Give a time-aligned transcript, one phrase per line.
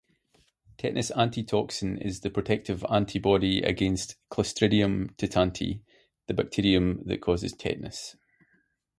[0.79, 5.83] Tetanus antitoxin is the protective antibody against "Clostridium tetani",
[6.25, 8.15] the bacterium that causes tetanus.